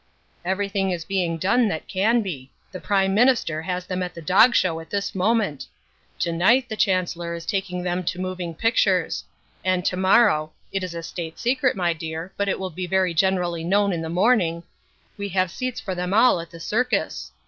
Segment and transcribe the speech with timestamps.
[0.43, 2.49] "Everything is being done that can be.
[2.71, 5.67] The Prime Minister has them at the Dog Show at this moment.
[6.21, 9.23] To night the Chancellor is taking them to moving pictures.
[9.63, 13.13] And to morrow it is a State secret, my dear, but it will be very
[13.13, 14.63] generally known in the morning
[15.17, 17.31] we have seats for them all at the circus.